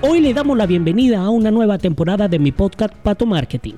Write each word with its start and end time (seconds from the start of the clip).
Hoy 0.00 0.20
le 0.20 0.32
damos 0.32 0.56
la 0.56 0.66
bienvenida 0.66 1.22
a 1.22 1.28
una 1.28 1.50
nueva 1.50 1.76
temporada 1.76 2.28
de 2.28 2.38
mi 2.38 2.52
podcast 2.52 2.94
Pato 2.94 3.26
Marketing. 3.26 3.74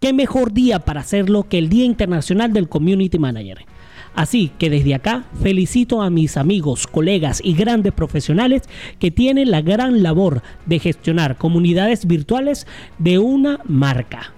¿Qué 0.00 0.12
mejor 0.12 0.52
día 0.52 0.78
para 0.78 1.00
hacerlo 1.00 1.48
que 1.48 1.58
el 1.58 1.68
Día 1.68 1.84
Internacional 1.84 2.52
del 2.52 2.68
Community 2.68 3.18
Manager? 3.18 3.66
Así 4.14 4.52
que 4.60 4.70
desde 4.70 4.94
acá 4.94 5.24
felicito 5.42 6.02
a 6.02 6.10
mis 6.10 6.36
amigos, 6.36 6.86
colegas 6.86 7.40
y 7.42 7.54
grandes 7.54 7.92
profesionales 7.92 8.62
que 9.00 9.10
tienen 9.10 9.50
la 9.50 9.60
gran 9.60 10.04
labor 10.04 10.40
de 10.66 10.78
gestionar 10.78 11.36
comunidades 11.36 12.06
virtuales 12.06 12.68
de 13.00 13.18
una 13.18 13.58
marca. 13.64 14.32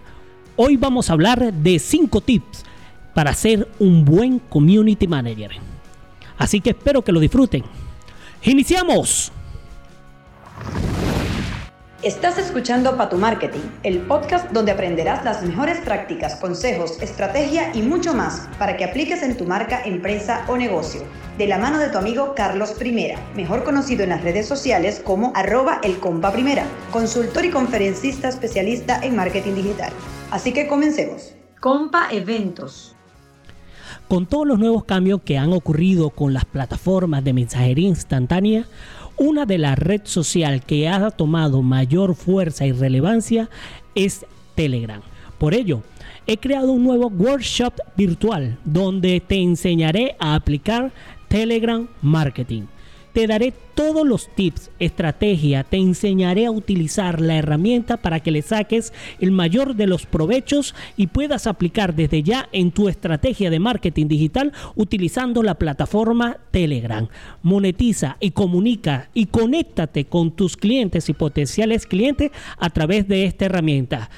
Hoy 0.56 0.78
vamos 0.78 1.10
a 1.10 1.12
hablar 1.12 1.52
de 1.52 1.78
5 1.78 2.22
tips 2.22 2.64
para 3.14 3.34
ser 3.34 3.68
un 3.78 4.06
buen 4.06 4.38
community 4.38 5.06
manager. 5.06 5.50
Así 6.38 6.62
que 6.62 6.70
espero 6.70 7.02
que 7.02 7.12
lo 7.12 7.20
disfruten. 7.20 7.64
¡Iniciamos! 8.42 9.30
Estás 12.06 12.38
escuchando 12.38 12.96
Patu 12.96 13.18
Marketing, 13.18 13.68
el 13.82 13.98
podcast 13.98 14.52
donde 14.52 14.70
aprenderás 14.70 15.24
las 15.24 15.42
mejores 15.42 15.80
prácticas, 15.80 16.36
consejos, 16.36 17.02
estrategia 17.02 17.74
y 17.74 17.82
mucho 17.82 18.14
más 18.14 18.48
para 18.60 18.76
que 18.76 18.84
apliques 18.84 19.24
en 19.24 19.36
tu 19.36 19.44
marca, 19.44 19.82
empresa 19.84 20.44
o 20.46 20.56
negocio. 20.56 21.02
De 21.36 21.48
la 21.48 21.58
mano 21.58 21.80
de 21.80 21.88
tu 21.88 21.98
amigo 21.98 22.32
Carlos 22.36 22.74
Primera, 22.78 23.18
mejor 23.34 23.64
conocido 23.64 24.04
en 24.04 24.10
las 24.10 24.22
redes 24.22 24.46
sociales 24.46 25.02
como 25.04 25.32
arroba 25.34 25.80
el 25.82 25.98
compa 25.98 26.30
primera, 26.30 26.64
consultor 26.92 27.44
y 27.44 27.50
conferencista 27.50 28.28
especialista 28.28 29.00
en 29.02 29.16
marketing 29.16 29.56
digital. 29.56 29.92
Así 30.30 30.52
que 30.52 30.68
comencemos. 30.68 31.34
Compa 31.60 32.06
Eventos. 32.12 32.94
Con 34.06 34.26
todos 34.26 34.46
los 34.46 34.60
nuevos 34.60 34.84
cambios 34.84 35.22
que 35.22 35.38
han 35.38 35.52
ocurrido 35.52 36.10
con 36.10 36.32
las 36.32 36.44
plataformas 36.44 37.24
de 37.24 37.32
mensajería 37.32 37.88
instantánea, 37.88 38.66
una 39.18 39.46
de 39.46 39.58
las 39.58 39.78
redes 39.78 40.10
social 40.10 40.62
que 40.62 40.88
ha 40.88 41.10
tomado 41.10 41.62
mayor 41.62 42.14
fuerza 42.14 42.66
y 42.66 42.72
relevancia 42.72 43.48
es 43.94 44.26
Telegram. 44.54 45.00
Por 45.38 45.54
ello, 45.54 45.82
he 46.26 46.38
creado 46.38 46.72
un 46.72 46.84
nuevo 46.84 47.08
workshop 47.08 47.74
virtual 47.96 48.58
donde 48.64 49.20
te 49.20 49.36
enseñaré 49.36 50.16
a 50.18 50.34
aplicar 50.34 50.92
Telegram 51.28 51.86
Marketing. 52.02 52.62
Te 53.16 53.26
daré 53.26 53.54
todos 53.74 54.06
los 54.06 54.28
tips, 54.28 54.70
estrategia, 54.78 55.64
te 55.64 55.78
enseñaré 55.78 56.44
a 56.44 56.50
utilizar 56.50 57.22
la 57.22 57.36
herramienta 57.36 57.96
para 57.96 58.20
que 58.20 58.30
le 58.30 58.42
saques 58.42 58.92
el 59.20 59.30
mayor 59.30 59.74
de 59.74 59.86
los 59.86 60.04
provechos 60.04 60.74
y 60.98 61.06
puedas 61.06 61.46
aplicar 61.46 61.94
desde 61.94 62.22
ya 62.22 62.46
en 62.52 62.72
tu 62.72 62.90
estrategia 62.90 63.48
de 63.48 63.58
marketing 63.58 64.08
digital 64.08 64.52
utilizando 64.74 65.42
la 65.42 65.54
plataforma 65.54 66.36
Telegram. 66.50 67.08
Monetiza 67.42 68.18
y 68.20 68.32
comunica 68.32 69.08
y 69.14 69.24
conéctate 69.24 70.04
con 70.04 70.32
tus 70.32 70.58
clientes 70.58 71.08
y 71.08 71.14
potenciales 71.14 71.86
clientes 71.86 72.32
a 72.58 72.68
través 72.68 73.08
de 73.08 73.24
esta 73.24 73.46
herramienta. 73.46 74.10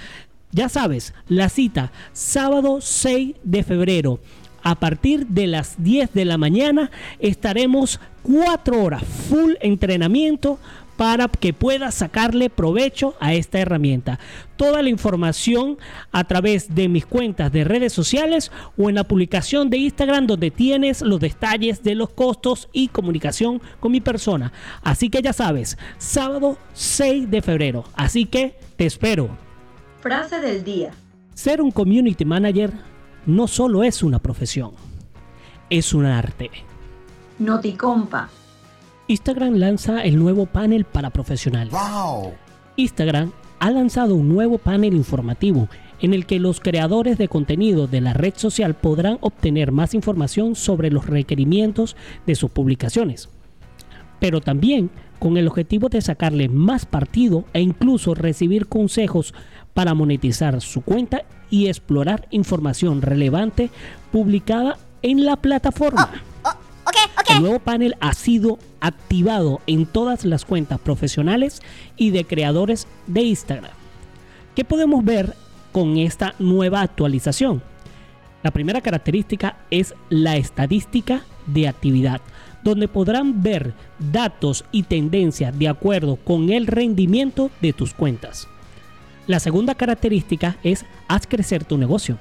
Ya 0.50 0.68
sabes, 0.68 1.14
la 1.28 1.50
cita 1.50 1.92
sábado 2.12 2.78
6 2.80 3.36
de 3.44 3.62
febrero 3.62 4.18
a 4.62 4.74
partir 4.74 5.26
de 5.28 5.46
las 5.46 5.82
10 5.82 6.12
de 6.12 6.24
la 6.24 6.36
mañana 6.36 6.90
estaremos 7.20 8.00
4 8.30 8.82
horas 8.82 9.02
full 9.04 9.54
entrenamiento 9.60 10.58
para 10.98 11.28
que 11.28 11.54
puedas 11.54 11.94
sacarle 11.94 12.50
provecho 12.50 13.14
a 13.20 13.32
esta 13.32 13.58
herramienta. 13.58 14.18
Toda 14.56 14.82
la 14.82 14.90
información 14.90 15.78
a 16.12 16.24
través 16.24 16.74
de 16.74 16.88
mis 16.88 17.06
cuentas 17.06 17.52
de 17.52 17.64
redes 17.64 17.92
sociales 17.92 18.50
o 18.76 18.88
en 18.88 18.96
la 18.96 19.04
publicación 19.04 19.70
de 19.70 19.78
Instagram 19.78 20.26
donde 20.26 20.50
tienes 20.50 21.00
los 21.00 21.20
detalles 21.20 21.82
de 21.82 21.94
los 21.94 22.10
costos 22.10 22.68
y 22.72 22.88
comunicación 22.88 23.62
con 23.80 23.92
mi 23.92 24.00
persona. 24.00 24.52
Así 24.82 25.08
que 25.08 25.22
ya 25.22 25.32
sabes, 25.32 25.78
sábado 25.96 26.58
6 26.74 27.30
de 27.30 27.40
febrero. 27.40 27.84
Así 27.94 28.26
que 28.26 28.58
te 28.76 28.84
espero. 28.84 29.30
Frase 30.00 30.40
del 30.40 30.64
día. 30.64 30.90
Ser 31.32 31.62
un 31.62 31.70
community 31.70 32.24
manager 32.24 32.72
no 33.24 33.46
solo 33.46 33.84
es 33.84 34.02
una 34.02 34.18
profesión, 34.18 34.72
es 35.70 35.94
un 35.94 36.04
arte. 36.04 36.50
Noticompa. 37.38 38.28
Instagram 39.06 39.54
lanza 39.54 40.02
el 40.02 40.18
nuevo 40.18 40.46
panel 40.46 40.84
para 40.84 41.10
profesionales. 41.10 41.74
Instagram 42.76 43.32
ha 43.58 43.70
lanzado 43.70 44.14
un 44.14 44.28
nuevo 44.28 44.58
panel 44.58 44.94
informativo 44.94 45.68
en 46.00 46.14
el 46.14 46.26
que 46.26 46.38
los 46.38 46.60
creadores 46.60 47.18
de 47.18 47.28
contenido 47.28 47.86
de 47.86 48.00
la 48.00 48.12
red 48.12 48.34
social 48.36 48.74
podrán 48.74 49.18
obtener 49.20 49.72
más 49.72 49.94
información 49.94 50.54
sobre 50.54 50.90
los 50.90 51.06
requerimientos 51.06 51.96
de 52.26 52.34
sus 52.34 52.50
publicaciones, 52.50 53.28
pero 54.20 54.40
también 54.40 54.90
con 55.18 55.36
el 55.36 55.48
objetivo 55.48 55.88
de 55.88 56.00
sacarle 56.00 56.48
más 56.48 56.86
partido 56.86 57.44
e 57.52 57.60
incluso 57.60 58.14
recibir 58.14 58.68
consejos 58.68 59.34
para 59.74 59.94
monetizar 59.94 60.60
su 60.60 60.82
cuenta 60.82 61.22
y 61.50 61.66
explorar 61.66 62.28
información 62.30 63.02
relevante 63.02 63.70
publicada 64.12 64.78
en 65.02 65.24
la 65.24 65.36
plataforma. 65.36 66.10
Oh, 66.44 66.67
El 67.26 67.40
nuevo 67.42 67.58
panel 67.58 67.96
ha 68.00 68.12
sido 68.14 68.58
activado 68.80 69.60
en 69.66 69.86
todas 69.86 70.24
las 70.24 70.44
cuentas 70.44 70.78
profesionales 70.78 71.62
y 71.96 72.10
de 72.10 72.24
creadores 72.24 72.86
de 73.06 73.22
Instagram. 73.22 73.72
¿Qué 74.54 74.64
podemos 74.64 75.04
ver 75.04 75.34
con 75.72 75.98
esta 75.98 76.34
nueva 76.38 76.80
actualización? 76.80 77.62
La 78.42 78.50
primera 78.50 78.80
característica 78.80 79.58
es 79.70 79.94
la 80.10 80.36
estadística 80.36 81.22
de 81.46 81.68
actividad, 81.68 82.20
donde 82.62 82.88
podrán 82.88 83.42
ver 83.42 83.74
datos 83.98 84.64
y 84.70 84.84
tendencias 84.84 85.58
de 85.58 85.68
acuerdo 85.68 86.16
con 86.16 86.50
el 86.50 86.66
rendimiento 86.66 87.50
de 87.60 87.72
tus 87.72 87.94
cuentas. 87.94 88.48
La 89.26 89.40
segunda 89.40 89.74
característica 89.74 90.56
es 90.62 90.86
haz 91.08 91.26
crecer 91.26 91.64
tu 91.64 91.78
negocio. 91.78 92.18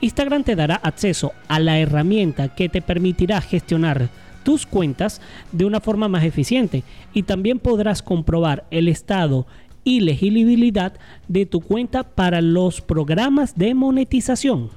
Instagram 0.00 0.42
te 0.42 0.56
dará 0.56 0.74
acceso 0.74 1.32
a 1.48 1.60
la 1.60 1.78
herramienta 1.78 2.54
que 2.54 2.68
te 2.68 2.82
permitirá 2.82 3.40
gestionar 3.40 4.10
tus 4.42 4.66
cuentas 4.66 5.20
de 5.52 5.64
una 5.64 5.80
forma 5.80 6.08
más 6.08 6.24
eficiente 6.24 6.82
y 7.12 7.22
también 7.22 7.58
podrás 7.58 8.02
comprobar 8.02 8.64
el 8.70 8.88
estado 8.88 9.46
y 9.84 10.00
legibilidad 10.00 10.94
de 11.28 11.46
tu 11.46 11.60
cuenta 11.60 12.04
para 12.04 12.40
los 12.40 12.80
programas 12.80 13.56
de 13.56 13.74
monetización. 13.74 14.70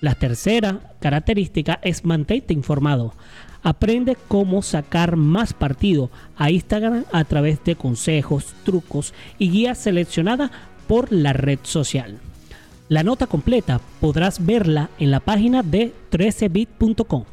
La 0.00 0.14
tercera 0.14 0.80
característica 1.00 1.80
es 1.82 2.04
mantente 2.04 2.54
informado. 2.54 3.14
Aprende 3.62 4.16
cómo 4.28 4.62
sacar 4.62 5.16
más 5.16 5.52
partido 5.52 6.10
a 6.36 6.50
Instagram 6.50 7.04
a 7.12 7.24
través 7.24 7.64
de 7.64 7.74
consejos, 7.74 8.54
trucos 8.64 9.12
y 9.38 9.50
guías 9.50 9.78
seleccionadas 9.78 10.52
por 10.86 11.12
la 11.12 11.32
red 11.32 11.58
social. 11.62 12.18
La 12.88 13.02
nota 13.02 13.26
completa 13.26 13.80
podrás 14.00 14.46
verla 14.46 14.88
en 14.98 15.10
la 15.10 15.20
página 15.20 15.62
de 15.62 15.92
13bit.com. 16.10 17.24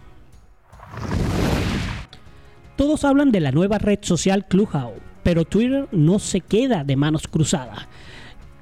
Todos 2.75 3.05
hablan 3.05 3.31
de 3.31 3.39
la 3.39 3.51
nueva 3.51 3.77
red 3.77 3.99
social 4.01 4.45
Clubhouse, 4.47 4.99
pero 5.23 5.45
Twitter 5.45 5.87
no 5.91 6.19
se 6.19 6.41
queda 6.41 6.83
de 6.83 6.95
manos 6.95 7.27
cruzadas 7.27 7.87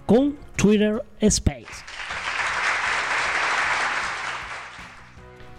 con 0.06 0.36
Twitter 0.56 1.04
Space. 1.20 1.66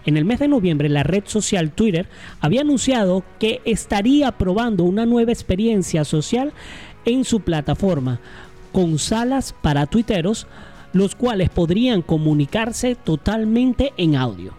En 0.06 0.16
el 0.16 0.24
mes 0.24 0.38
de 0.38 0.48
noviembre, 0.48 0.88
la 0.88 1.02
red 1.02 1.24
social 1.26 1.72
Twitter 1.72 2.06
había 2.40 2.60
anunciado 2.60 3.24
que 3.40 3.60
estaría 3.64 4.30
probando 4.32 4.84
una 4.84 5.06
nueva 5.06 5.32
experiencia 5.32 6.04
social 6.04 6.52
en 7.06 7.24
su 7.24 7.40
plataforma, 7.40 8.20
con 8.72 8.98
salas 8.98 9.54
para 9.62 9.86
tuiteros, 9.86 10.46
los 10.92 11.14
cuales 11.14 11.48
podrían 11.48 12.02
comunicarse 12.02 12.94
totalmente 12.94 13.92
en 13.96 14.14
audio. 14.14 14.52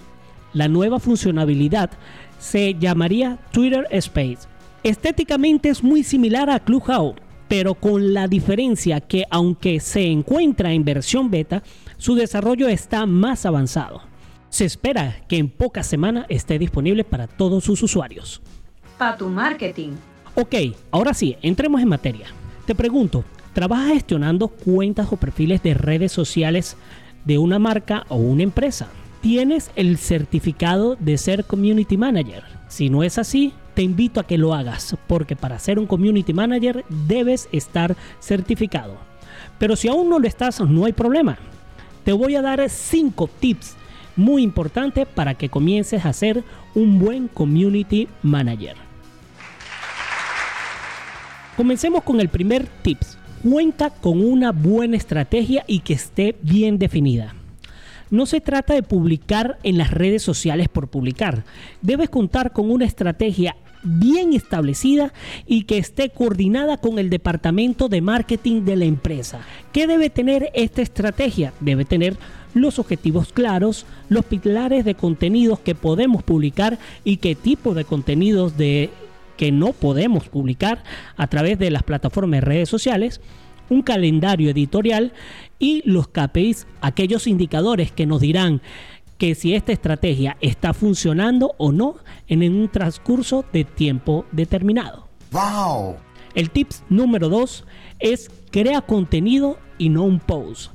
La 0.53 0.67
nueva 0.67 0.99
funcionalidad 0.99 1.91
se 2.39 2.73
llamaría 2.75 3.37
Twitter 3.51 3.87
Space. 3.91 4.47
Estéticamente 4.83 5.69
es 5.69 5.83
muy 5.83 6.03
similar 6.03 6.49
a 6.49 6.59
Clubhouse, 6.59 7.15
pero 7.47 7.75
con 7.75 8.13
la 8.13 8.27
diferencia 8.27 9.01
que 9.01 9.25
aunque 9.29 9.79
se 9.79 10.05
encuentra 10.05 10.73
en 10.73 10.83
versión 10.83 11.29
beta, 11.31 11.63
su 11.97 12.15
desarrollo 12.15 12.67
está 12.67 13.05
más 13.05 13.45
avanzado. 13.45 14.01
Se 14.49 14.65
espera 14.65 15.17
que 15.27 15.37
en 15.37 15.49
pocas 15.49 15.87
semanas 15.87 16.25
esté 16.29 16.59
disponible 16.59 17.03
para 17.03 17.27
todos 17.27 17.63
sus 17.63 17.81
usuarios. 17.83 18.41
Para 18.97 19.17
tu 19.17 19.27
marketing. 19.27 19.93
Ok, 20.35 20.55
ahora 20.91 21.13
sí, 21.13 21.35
entremos 21.41 21.81
en 21.81 21.89
materia. 21.89 22.27
Te 22.65 22.75
pregunto, 22.75 23.23
Trabaja 23.55 23.93
gestionando 23.93 24.49
cuentas 24.49 25.07
o 25.13 25.15
perfiles 25.15 25.63
de 25.63 25.73
redes 25.73 26.11
sociales 26.11 26.75
de 27.23 27.37
una 27.37 27.57
marca 27.57 28.05
o 28.09 28.17
una 28.17 28.43
empresa. 28.43 28.89
Tienes 29.25 29.71
el 29.75 29.97
certificado 29.97 30.95
de 30.99 31.17
ser 31.17 31.45
community 31.45 31.97
manager. 31.97 32.43
Si 32.67 32.91
no 32.91 33.01
es 33.01 33.17
así, 33.17 33.53
te 33.73 33.81
invito 33.81 34.19
a 34.19 34.27
que 34.27 34.37
lo 34.37 34.53
hagas, 34.53 34.95
porque 35.07 35.35
para 35.35 35.57
ser 35.57 35.79
un 35.79 35.87
community 35.87 36.31
manager 36.31 36.85
debes 37.07 37.49
estar 37.51 37.95
certificado. 38.19 38.97
Pero 39.57 39.75
si 39.75 39.87
aún 39.87 40.11
no 40.11 40.19
lo 40.19 40.27
estás, 40.27 40.61
no 40.61 40.85
hay 40.85 40.93
problema. 40.93 41.39
Te 42.03 42.11
voy 42.11 42.35
a 42.35 42.43
dar 42.43 42.69
5 42.69 43.27
tips 43.39 43.75
muy 44.15 44.43
importantes 44.43 45.07
para 45.07 45.33
que 45.33 45.49
comiences 45.49 46.05
a 46.05 46.13
ser 46.13 46.43
un 46.75 46.99
buen 46.99 47.27
community 47.27 48.07
manager. 48.21 48.75
Comencemos 51.57 52.03
con 52.03 52.19
el 52.21 52.29
primer 52.29 52.67
tips. 52.83 53.17
Cuenta 53.41 53.89
con 53.89 54.23
una 54.23 54.51
buena 54.51 54.97
estrategia 54.97 55.63
y 55.65 55.79
que 55.79 55.93
esté 55.93 56.35
bien 56.43 56.77
definida. 56.77 57.33
No 58.11 58.25
se 58.25 58.41
trata 58.41 58.73
de 58.73 58.83
publicar 58.83 59.57
en 59.63 59.77
las 59.77 59.91
redes 59.91 60.21
sociales 60.21 60.69
por 60.69 60.87
publicar. 60.87 61.43
Debes 61.81 62.09
contar 62.09 62.53
con 62.53 62.69
una 62.69 62.85
estrategia 62.85 63.55
bien 63.83 64.33
establecida 64.33 65.13
y 65.45 65.63
que 65.63 65.77
esté 65.77 66.09
coordinada 66.09 66.77
con 66.77 66.99
el 66.99 67.09
departamento 67.09 67.87
de 67.87 68.01
marketing 68.01 68.65
de 68.65 68.75
la 68.75 68.85
empresa. 68.85 69.41
¿Qué 69.71 69.87
debe 69.87 70.09
tener 70.09 70.49
esta 70.53 70.81
estrategia? 70.81 71.53
Debe 71.59 71.85
tener 71.85 72.17
los 72.53 72.79
objetivos 72.79 73.31
claros, 73.31 73.85
los 74.09 74.25
pilares 74.25 74.85
de 74.85 74.95
contenidos 74.95 75.59
que 75.59 75.75
podemos 75.75 76.23
publicar 76.23 76.79
y 77.03 77.17
qué 77.17 77.35
tipo 77.35 77.73
de 77.73 77.85
contenidos 77.85 78.57
de 78.57 78.89
que 79.37 79.51
no 79.51 79.73
podemos 79.73 80.29
publicar 80.29 80.83
a 81.17 81.27
través 81.27 81.59
de 81.59 81.69
las 81.69 81.83
plataformas 81.83 82.39
de 82.39 82.45
redes 82.45 82.69
sociales, 82.69 83.21
un 83.69 83.81
calendario 83.81 84.49
editorial 84.49 85.13
y 85.59 85.81
los 85.89 86.07
KPIs, 86.07 86.67
aquellos 86.81 87.27
indicadores 87.27 87.91
que 87.91 88.05
nos 88.05 88.21
dirán 88.21 88.61
que 89.17 89.35
si 89.35 89.53
esta 89.53 89.71
estrategia 89.71 90.37
está 90.41 90.73
funcionando 90.73 91.55
o 91.57 91.71
no 91.71 91.95
en 92.27 92.43
un 92.43 92.69
transcurso 92.69 93.45
de 93.53 93.63
tiempo 93.63 94.25
determinado. 94.31 95.07
Wow. 95.31 95.95
El 96.33 96.49
tips 96.49 96.83
número 96.89 97.29
2 97.29 97.65
es 97.99 98.29
crea 98.51 98.81
contenido 98.81 99.57
y 99.77 99.89
no 99.89 100.03
un 100.03 100.19
post. 100.19 100.71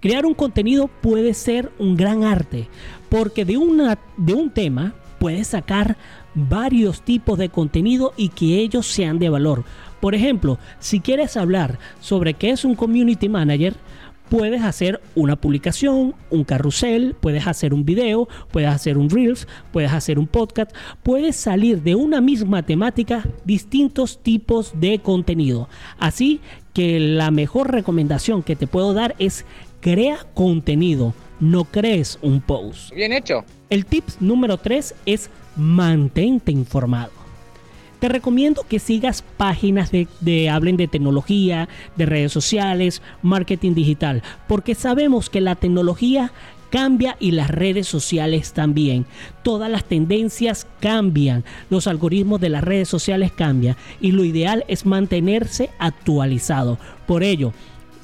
Crear 0.00 0.26
un 0.26 0.34
contenido 0.34 0.88
puede 0.88 1.34
ser 1.34 1.70
un 1.78 1.96
gran 1.96 2.24
arte 2.24 2.68
porque 3.08 3.44
de, 3.44 3.56
una, 3.56 3.98
de 4.16 4.34
un 4.34 4.50
tema 4.50 4.94
puedes 5.18 5.48
sacar 5.48 5.96
varios 6.34 7.02
tipos 7.02 7.38
de 7.38 7.48
contenido 7.48 8.12
y 8.16 8.30
que 8.30 8.58
ellos 8.60 8.86
sean 8.86 9.18
de 9.18 9.28
valor. 9.28 9.64
Por 10.00 10.14
ejemplo, 10.14 10.58
si 10.78 11.00
quieres 11.00 11.36
hablar 11.36 11.78
sobre 12.00 12.34
qué 12.34 12.50
es 12.50 12.64
un 12.64 12.74
community 12.74 13.28
manager, 13.28 13.74
puedes 14.28 14.62
hacer 14.62 15.00
una 15.14 15.36
publicación, 15.36 16.14
un 16.30 16.44
carrusel, 16.44 17.14
puedes 17.20 17.46
hacer 17.46 17.74
un 17.74 17.84
video, 17.84 18.28
puedes 18.50 18.70
hacer 18.70 18.98
un 18.98 19.10
reels, 19.10 19.46
puedes 19.72 19.92
hacer 19.92 20.18
un 20.18 20.26
podcast, 20.26 20.74
puedes 21.02 21.36
salir 21.36 21.82
de 21.82 21.94
una 21.94 22.20
misma 22.20 22.62
temática 22.62 23.24
distintos 23.44 24.22
tipos 24.22 24.72
de 24.80 24.98
contenido. 24.98 25.68
Así 25.98 26.40
que 26.72 26.98
la 26.98 27.30
mejor 27.30 27.70
recomendación 27.70 28.42
que 28.42 28.56
te 28.56 28.66
puedo 28.66 28.94
dar 28.94 29.14
es 29.18 29.44
crea 29.80 30.18
contenido, 30.34 31.14
no 31.40 31.64
crees 31.64 32.18
un 32.22 32.40
post. 32.40 32.92
Bien 32.92 33.12
hecho. 33.12 33.44
El 33.70 33.86
tips 33.86 34.20
número 34.20 34.56
3 34.56 34.94
es 35.06 35.30
mantente 35.56 36.52
informado. 36.52 37.24
Te 38.04 38.08
recomiendo 38.08 38.66
que 38.68 38.80
sigas 38.80 39.22
páginas 39.38 39.90
de, 39.90 40.50
hablen 40.50 40.76
de 40.76 40.88
tecnología, 40.88 41.70
de 41.96 42.04
redes 42.04 42.32
sociales, 42.32 43.00
marketing 43.22 43.72
digital, 43.72 44.22
porque 44.46 44.74
sabemos 44.74 45.30
que 45.30 45.40
la 45.40 45.54
tecnología 45.54 46.30
cambia 46.68 47.16
y 47.18 47.30
las 47.30 47.50
redes 47.50 47.86
sociales 47.86 48.52
también. 48.52 49.06
Todas 49.42 49.70
las 49.70 49.84
tendencias 49.84 50.66
cambian, 50.80 51.44
los 51.70 51.86
algoritmos 51.86 52.42
de 52.42 52.50
las 52.50 52.62
redes 52.62 52.88
sociales 52.88 53.32
cambian 53.32 53.76
y 54.02 54.12
lo 54.12 54.24
ideal 54.24 54.64
es 54.68 54.84
mantenerse 54.84 55.70
actualizado. 55.78 56.78
Por 57.06 57.22
ello, 57.22 57.54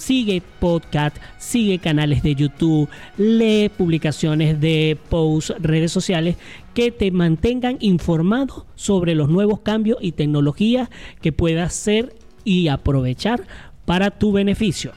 sigue 0.01 0.43
podcast, 0.59 1.17
sigue 1.39 1.79
canales 1.79 2.23
de 2.23 2.35
YouTube, 2.35 2.89
lee 3.17 3.71
publicaciones 3.77 4.61
de 4.61 4.99
posts, 5.09 5.55
redes 5.61 5.93
sociales 5.93 6.37
que 6.75 6.91
te 6.91 7.11
mantengan 7.11 7.77
informado 7.81 8.67
sobre 8.75 9.15
los 9.15 9.29
nuevos 9.29 9.61
cambios 9.61 9.99
y 10.01 10.13
tecnologías 10.13 10.89
que 11.21 11.33
puedas 11.33 11.73
hacer 11.73 12.15
y 12.45 12.69
aprovechar 12.69 13.47
para 13.85 14.11
tu 14.11 14.33
beneficio. 14.33 14.93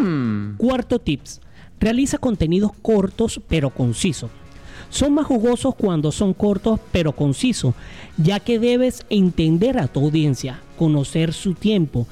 Hmm. 0.00 0.56
Cuarto 0.56 0.98
tips. 0.98 1.40
Realiza 1.80 2.18
contenidos 2.18 2.72
cortos 2.82 3.40
pero 3.48 3.70
concisos. 3.70 4.30
Son 4.90 5.12
más 5.14 5.26
jugosos 5.26 5.74
cuando 5.74 6.10
son 6.10 6.34
cortos 6.34 6.80
pero 6.90 7.12
concisos, 7.12 7.74
ya 8.16 8.40
que 8.40 8.58
debes 8.58 9.04
entender 9.10 9.78
a 9.78 9.86
tu 9.86 10.00
audiencia, 10.00 10.60
conocer 10.76 11.32
su 11.32 11.54
tiempo 11.54 12.06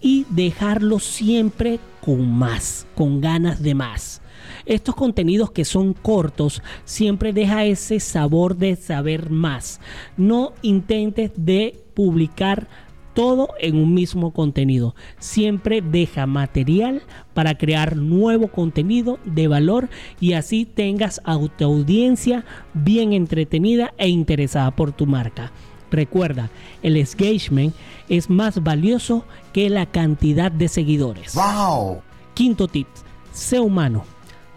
y 0.00 0.26
dejarlo 0.30 0.98
siempre 0.98 1.80
con 2.00 2.30
más, 2.30 2.86
con 2.94 3.20
ganas 3.20 3.62
de 3.62 3.74
más. 3.74 4.22
Estos 4.66 4.94
contenidos 4.94 5.50
que 5.50 5.64
son 5.64 5.94
cortos 5.94 6.62
siempre 6.84 7.32
deja 7.32 7.64
ese 7.64 8.00
sabor 8.00 8.56
de 8.56 8.76
saber 8.76 9.30
más. 9.30 9.80
No 10.16 10.52
intentes 10.62 11.32
de 11.36 11.78
publicar 11.94 12.68
todo 13.14 13.48
en 13.58 13.76
un 13.76 13.94
mismo 13.94 14.32
contenido. 14.32 14.94
Siempre 15.18 15.82
deja 15.82 16.26
material 16.26 17.02
para 17.34 17.58
crear 17.58 17.96
nuevo 17.96 18.46
contenido 18.48 19.18
de 19.24 19.48
valor 19.48 19.88
y 20.20 20.34
así 20.34 20.64
tengas 20.64 21.20
a 21.24 21.36
tu 21.36 21.64
audiencia 21.64 22.44
bien 22.74 23.12
entretenida 23.12 23.92
e 23.98 24.08
interesada 24.08 24.70
por 24.70 24.92
tu 24.92 25.06
marca. 25.06 25.50
Recuerda, 25.90 26.50
el 26.82 26.96
engagement 26.96 27.74
es 28.08 28.28
más 28.28 28.62
valioso 28.62 29.24
que 29.52 29.70
la 29.70 29.86
cantidad 29.86 30.52
de 30.52 30.68
seguidores. 30.68 31.34
Wow. 31.34 32.02
Quinto 32.34 32.68
tip, 32.68 32.86
sé 33.32 33.60
humano. 33.60 34.04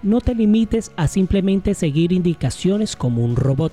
No 0.04 0.20
te 0.20 0.36
limites 0.36 0.92
a 0.98 1.08
simplemente 1.08 1.74
seguir 1.74 2.12
indicaciones 2.12 2.96
como 2.96 3.24
un 3.24 3.36
robot. 3.36 3.72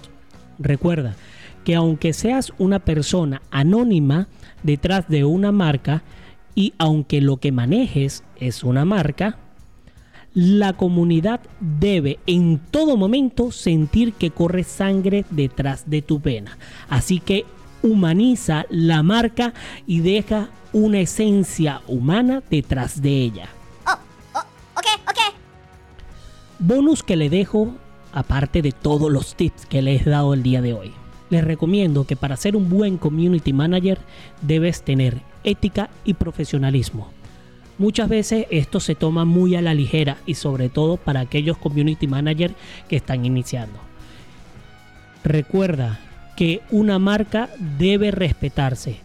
Recuerda 0.58 1.16
que 1.64 1.75
aunque 1.75 2.12
seas 2.12 2.52
una 2.58 2.78
persona 2.78 3.43
anónima 3.50 4.28
detrás 4.62 5.08
de 5.08 5.25
una 5.25 5.52
marca 5.52 6.02
y 6.55 6.75
aunque 6.78 7.20
lo 7.20 7.38
que 7.38 7.52
manejes 7.52 8.25
es 8.37 8.64
una 8.64 8.84
marca, 8.84 9.38
la 10.40 10.73
comunidad 10.75 11.40
debe 11.58 12.20
en 12.29 12.61
todo 12.70 12.96
momento 12.96 13.50
sentir 13.50 14.12
que 14.12 14.31
corre 14.31 14.62
sangre 14.62 15.25
detrás 15.31 15.90
de 15.90 16.00
tu 16.00 16.20
pena. 16.20 16.58
Así 16.88 17.19
que 17.19 17.44
humaniza 17.82 18.64
la 18.70 19.02
marca 19.02 19.52
y 19.85 19.99
deja 19.99 20.49
una 20.73 21.00
esencia 21.00 21.82
humana 21.88 22.40
detrás 22.49 23.02
de 23.02 23.20
ella. 23.20 23.49
Oh, 23.85 23.99
oh, 24.35 24.43
Bonus 26.61 27.02
que 27.02 27.17
le 27.17 27.31
dejo, 27.31 27.75
aparte 28.12 28.62
de 28.62 28.70
todos 28.70 29.11
los 29.11 29.34
tips 29.34 29.67
que 29.67 29.82
les 29.82 30.06
he 30.06 30.11
dado 30.11 30.34
el 30.34 30.44
día 30.44 30.62
de 30.62 30.73
hoy. 30.73 30.93
Les 31.31 31.43
recomiendo 31.43 32.06
que 32.06 32.14
para 32.14 32.37
ser 32.37 32.55
un 32.55 32.69
buen 32.69 32.96
community 32.96 33.52
manager 33.52 33.99
debes 34.43 34.82
tener 34.82 35.20
ética 35.43 35.91
y 36.05 36.15
profesionalismo. 36.15 37.18
Muchas 37.79 38.08
veces 38.08 38.47
esto 38.51 38.81
se 38.81 38.97
toma 38.97 39.25
muy 39.25 39.55
a 39.55 39.63
la 39.63 39.73
ligera 39.73 40.19
y 40.27 40.35
sobre 40.35 40.69
todo 40.69 40.97
para 40.97 41.20
aquellos 41.20 41.56
community 41.56 42.08
managers 42.08 42.55
que 42.89 42.97
están 42.97 43.25
iniciando. 43.25 43.79
Recuerda 45.23 46.01
que 46.37 46.61
una 46.70 46.99
marca 46.99 47.49
debe 47.79 48.11
respetarse. 48.11 49.01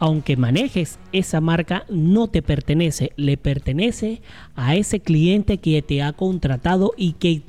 Aunque 0.00 0.36
manejes 0.36 0.98
esa 1.10 1.40
marca, 1.40 1.84
no 1.88 2.28
te 2.28 2.42
pertenece, 2.42 3.12
le 3.16 3.36
pertenece 3.36 4.22
a 4.54 4.76
ese 4.76 5.00
cliente 5.00 5.58
que 5.58 5.82
te 5.82 6.02
ha 6.02 6.12
contratado 6.12 6.92
y 6.96 7.14
que, 7.14 7.42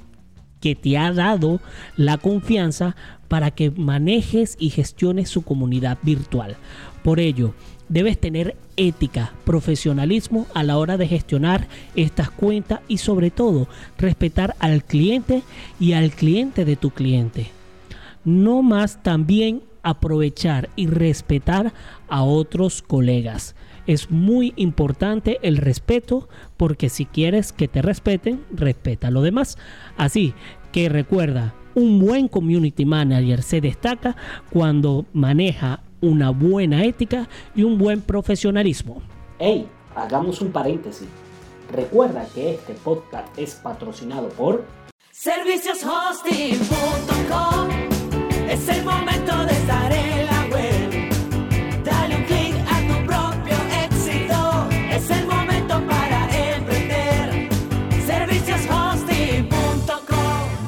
que 0.60 0.74
te 0.76 0.98
ha 0.98 1.12
dado 1.14 1.60
la 1.96 2.18
confianza 2.18 2.96
para 3.28 3.52
que 3.52 3.70
manejes 3.70 4.58
y 4.60 4.72
gestiones 4.72 5.30
su 5.30 5.44
comunidad 5.44 6.00
virtual. 6.02 6.58
Por 7.04 7.20
ello, 7.20 7.54
debes 7.88 8.20
tener 8.20 8.56
ética, 8.78 9.34
profesionalismo 9.46 10.48
a 10.54 10.64
la 10.64 10.78
hora 10.78 10.98
de 10.98 11.08
gestionar 11.08 11.68
estas 11.96 12.30
cuentas 12.30 12.82
y 12.88 12.98
sobre 12.98 13.32
todo 13.32 13.68
respetar 13.98 14.56
al 14.60 14.84
cliente 14.84 15.42
y 15.80 15.94
al 15.94 16.12
cliente 16.12 16.66
de 16.66 16.76
tu 16.76 16.92
cliente. 16.92 17.48
No 18.24 18.62
más 18.62 19.02
también 19.04 19.64
aprovechar 19.82 20.70
y 20.76 20.88
respetar 20.88 21.74
a 22.08 22.24
otros 22.24 22.82
colegas. 22.82 23.56
Es 23.88 24.12
muy 24.12 24.54
importante 24.56 25.40
el 25.42 25.58
respeto 25.58 26.30
porque 26.58 26.90
si 26.90 27.06
quieres 27.06 27.52
que 27.52 27.68
te 27.68 27.82
respeten, 27.82 28.42
respeta 28.52 29.08
a 29.08 29.12
lo 29.12 29.22
demás. 29.22 29.58
Así 29.98 30.34
que 30.72 30.90
recuerda, 30.90 31.56
un 31.76 32.00
buen 32.00 32.28
community 32.28 32.86
manager 32.86 33.42
se 33.42 33.62
destaca 33.62 34.16
cuando 34.52 35.06
maneja 35.14 35.82
una 36.02 36.32
buena 36.32 36.84
ética 36.84 37.30
y 37.56 37.64
un 37.64 37.78
buen 37.78 38.02
profesionalismo. 38.02 39.02
Hey, 39.40 39.68
hagamos 39.96 40.42
un 40.42 40.52
paréntesis. 40.52 41.08
Recuerda 41.72 42.28
que 42.34 42.56
este 42.56 42.74
podcast 42.74 43.38
es 43.38 43.54
patrocinado 43.56 44.28
por 44.30 44.66
servicioshosting.com. 45.12 47.70
Es 48.50 48.68
el 48.70 48.84
momento 48.84 49.46
de 49.46 49.54
estar 49.54 49.94
en 49.94 50.09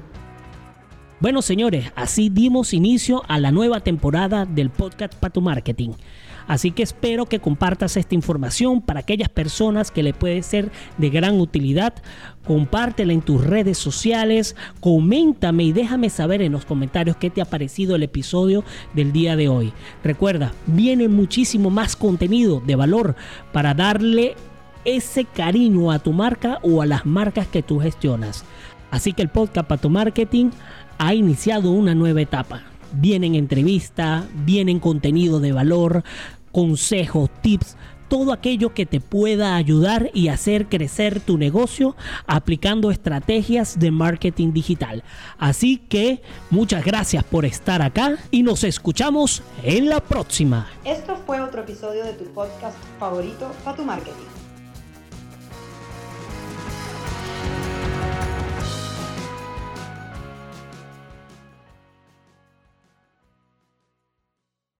Bueno, 1.19 1.41
señores, 1.41 1.91
así 1.95 2.29
dimos 2.29 2.75
inicio 2.75 3.23
a 3.27 3.39
la 3.39 3.49
nueva 3.49 3.79
temporada 3.79 4.45
del 4.45 4.69
podcast 4.69 5.15
para 5.15 5.33
tu 5.33 5.41
marketing. 5.41 5.93
Así 6.45 6.69
que 6.69 6.83
espero 6.83 7.25
que 7.25 7.39
compartas 7.39 7.97
esta 7.97 8.13
información 8.13 8.81
para 8.81 8.99
aquellas 8.99 9.27
personas 9.27 9.89
que 9.89 10.03
le 10.03 10.13
puede 10.13 10.43
ser 10.43 10.71
de 10.99 11.09
gran 11.09 11.39
utilidad. 11.39 11.95
Compártela 12.45 13.13
en 13.13 13.21
tus 13.21 13.43
redes 13.43 13.79
sociales, 13.79 14.55
coméntame 14.79 15.63
y 15.63 15.73
déjame 15.73 16.11
saber 16.11 16.43
en 16.43 16.51
los 16.51 16.65
comentarios 16.65 17.17
qué 17.17 17.31
te 17.31 17.41
ha 17.41 17.45
parecido 17.45 17.95
el 17.95 18.03
episodio 18.03 18.63
del 18.93 19.11
día 19.11 19.35
de 19.35 19.49
hoy. 19.49 19.73
Recuerda, 20.03 20.53
viene 20.67 21.07
muchísimo 21.07 21.71
más 21.71 21.95
contenido 21.95 22.61
de 22.63 22.75
valor 22.75 23.15
para 23.51 23.73
darle 23.73 24.35
ese 24.85 25.25
cariño 25.25 25.91
a 25.91 25.97
tu 25.97 26.13
marca 26.13 26.59
o 26.61 26.83
a 26.83 26.85
las 26.85 27.07
marcas 27.07 27.47
que 27.47 27.63
tú 27.63 27.79
gestionas. 27.79 28.45
Así 28.91 29.11
que 29.11 29.21
el 29.21 29.29
podcast 29.29 29.67
para 29.67 29.81
tu 29.81 29.89
marketing 29.89 30.51
ha 30.97 31.13
iniciado 31.13 31.71
una 31.71 31.95
nueva 31.95 32.21
etapa. 32.21 32.63
Vienen 32.93 33.35
entrevistas, 33.35 34.25
vienen 34.45 34.79
contenido 34.79 35.39
de 35.39 35.51
valor, 35.51 36.03
consejos, 36.51 37.29
tips, 37.41 37.75
todo 38.07 38.31
aquello 38.31 38.73
que 38.73 38.85
te 38.85 38.99
pueda 38.99 39.55
ayudar 39.55 40.09
y 40.13 40.29
hacer 40.29 40.67
crecer 40.67 41.19
tu 41.19 41.37
negocio 41.37 41.95
aplicando 42.25 42.91
estrategias 42.91 43.79
de 43.79 43.91
marketing 43.91 44.53
digital. 44.53 45.03
Así 45.37 45.77
que 45.77 46.21
muchas 46.49 46.85
gracias 46.85 47.23
por 47.23 47.45
estar 47.45 47.81
acá 47.81 48.17
y 48.31 48.43
nos 48.43 48.63
escuchamos 48.63 49.43
en 49.63 49.89
la 49.89 49.99
próxima. 49.99 50.67
Esto 50.85 51.17
fue 51.25 51.41
otro 51.41 51.61
episodio 51.61 52.05
de 52.05 52.13
tu 52.13 52.25
podcast 52.25 52.77
favorito 52.99 53.51
para 53.63 53.75
tu 53.75 53.83
marketing. 53.83 54.36